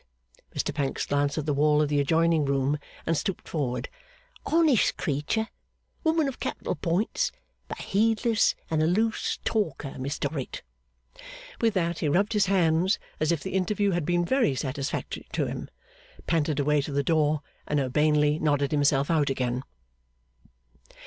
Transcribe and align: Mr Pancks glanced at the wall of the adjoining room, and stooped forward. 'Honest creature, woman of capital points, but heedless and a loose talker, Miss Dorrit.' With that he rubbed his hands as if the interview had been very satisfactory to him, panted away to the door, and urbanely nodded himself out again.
Mr 0.55 0.73
Pancks 0.73 1.05
glanced 1.05 1.37
at 1.37 1.45
the 1.45 1.53
wall 1.53 1.79
of 1.79 1.87
the 1.87 1.99
adjoining 1.99 2.43
room, 2.43 2.79
and 3.05 3.15
stooped 3.15 3.47
forward. 3.47 3.87
'Honest 4.47 4.97
creature, 4.97 5.47
woman 6.03 6.27
of 6.27 6.39
capital 6.39 6.73
points, 6.73 7.31
but 7.67 7.77
heedless 7.77 8.55
and 8.71 8.81
a 8.81 8.87
loose 8.87 9.37
talker, 9.45 9.99
Miss 9.99 10.17
Dorrit.' 10.17 10.63
With 11.61 11.75
that 11.75 11.99
he 11.99 12.09
rubbed 12.09 12.33
his 12.33 12.47
hands 12.47 12.97
as 13.19 13.31
if 13.31 13.43
the 13.43 13.53
interview 13.53 13.91
had 13.91 14.03
been 14.07 14.25
very 14.25 14.55
satisfactory 14.55 15.27
to 15.33 15.45
him, 15.45 15.69
panted 16.25 16.59
away 16.59 16.81
to 16.81 16.91
the 16.91 17.03
door, 17.03 17.43
and 17.67 17.79
urbanely 17.79 18.39
nodded 18.39 18.71
himself 18.71 19.11
out 19.11 19.29
again. 19.29 19.61